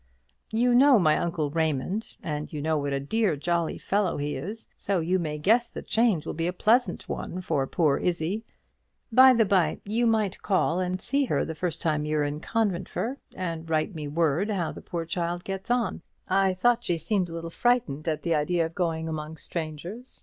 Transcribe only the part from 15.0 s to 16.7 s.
child gets on. I